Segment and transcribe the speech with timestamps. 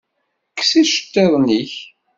[0.51, 1.73] Kkes iceṭṭiḍen-ik!